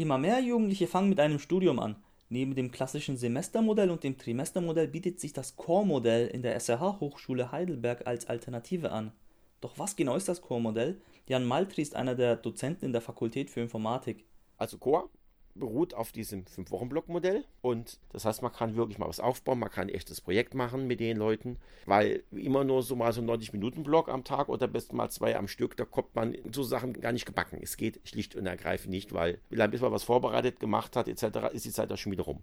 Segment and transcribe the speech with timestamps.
[0.00, 1.94] Immer mehr Jugendliche fangen mit einem Studium an.
[2.30, 7.52] Neben dem klassischen Semestermodell und dem Trimestermodell bietet sich das Core-Modell in der SRH Hochschule
[7.52, 9.12] Heidelberg als Alternative an.
[9.60, 11.02] Doch was genau ist das Core-Modell?
[11.28, 14.24] Jan Maltri ist einer der Dozenten in der Fakultät für Informatik.
[14.56, 15.10] Also Core
[15.54, 17.44] beruht auf diesem 5-Wochen-Block-Modell.
[17.60, 20.86] Und das heißt, man kann wirklich mal was aufbauen, man kann ein echtes Projekt machen
[20.86, 25.10] mit den Leuten, weil immer nur so mal so 90-Minuten-Block am Tag oder besten mal
[25.10, 27.58] zwei am Stück, da kommt man so Sachen gar nicht gebacken.
[27.62, 31.64] Es geht schlicht und ergreifend nicht, weil bis man was vorbereitet, gemacht hat, etc., ist
[31.64, 32.42] die Zeit auch schon wieder rum.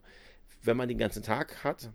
[0.64, 1.92] Wenn man den ganzen Tag hat,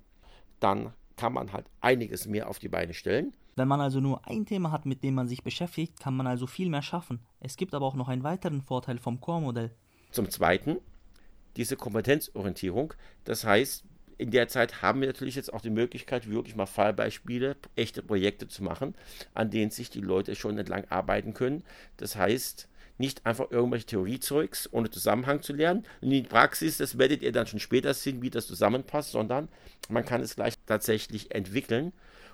[0.60, 3.34] dann kann man halt einiges mehr auf die Beine stellen.
[3.54, 6.46] Wenn man also nur ein Thema hat, mit dem man sich beschäftigt, kann man also
[6.46, 7.20] viel mehr schaffen.
[7.38, 9.72] Es gibt aber auch noch einen weiteren Vorteil vom Core-Modell.
[10.10, 10.78] Zum Zweiten,
[11.56, 12.94] diese Kompetenzorientierung.
[13.24, 13.84] Das heißt,
[14.18, 18.46] in der Zeit haben wir natürlich jetzt auch die Möglichkeit, wirklich mal Fallbeispiele, echte Projekte
[18.46, 18.94] zu machen,
[19.34, 21.64] an denen sich die Leute schon entlang arbeiten können.
[21.96, 25.84] Das heißt, nicht einfach irgendwelche Theoriezeugs ohne Zusammenhang zu lernen.
[26.00, 29.48] In die Praxis, das werdet ihr dann schon später sehen, wie das zusammenpasst, sondern
[29.88, 31.92] man kann es gleich tatsächlich entwickeln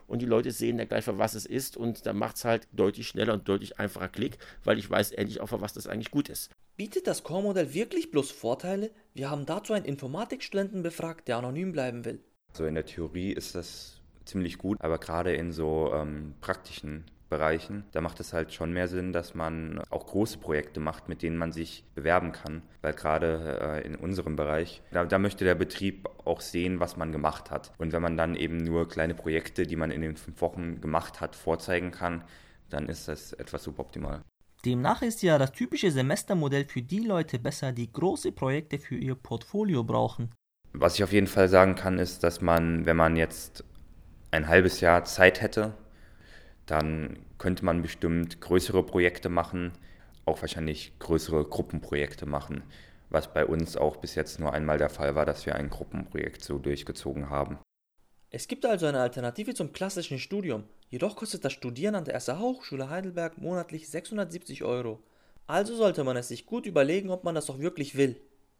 [0.09, 2.67] und die Leute sehen dann gleich, für was es ist und dann macht es halt
[2.73, 6.11] deutlich schneller und deutlich einfacher Klick, weil ich weiß endlich auch, für was das eigentlich
[6.11, 6.51] gut ist.
[6.77, 8.91] Bietet das Core-Modell wirklich bloß Vorteile?
[9.15, 12.21] Wir haben dazu einen Informatikstudenten befragt, der anonym bleiben will.
[12.51, 17.85] Also in der Theorie ist das ziemlich gut, aber gerade in so ähm, praktischen Bereichen,
[17.93, 21.37] da macht es halt schon mehr Sinn, dass man auch große Projekte macht, mit denen
[21.37, 22.63] man sich bewerben kann.
[22.83, 27.13] Weil gerade äh, in unserem Bereich, da, da, möchte der Betrieb auch sehen, was man
[27.13, 27.73] gemacht hat.
[27.79, 31.21] Und wenn man dann eben nur kleine Projekte, die man in den fünf Wochen gemacht
[31.21, 32.25] hat, vorzeigen kann,
[32.71, 34.23] dann ist das etwas suboptimal.
[34.65, 39.15] Demnach ist ja das typische Semestermodell für die Leute besser, die große Projekte für ihr
[39.15, 40.31] Portfolio brauchen.
[40.73, 43.65] Was ich auf jeden Fall sagen kann, ist, dass man, wenn man jetzt
[44.31, 45.75] ein halbes Jahr Zeit hätte,
[46.71, 49.73] dann könnte man bestimmt größere Projekte machen,
[50.25, 52.63] auch wahrscheinlich größere Gruppenprojekte machen,
[53.11, 56.45] was bei uns auch bis jetzt nur einmal der Fall war, dass wir ein Gruppenprojekt
[56.45, 57.59] so durchgezogen haben.
[58.31, 62.41] Es gibt also eine Alternative zum klassischen Studium, jedoch kostet das Studieren an der SAH
[62.41, 65.03] Hochschule Heidelberg monatlich 670 Euro.
[65.47, 68.21] Also sollte man es sich gut überlegen, ob man das doch wirklich will.